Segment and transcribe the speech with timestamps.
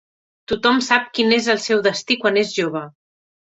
[0.51, 2.87] Tothom sap quin és el seu destí quan és jove.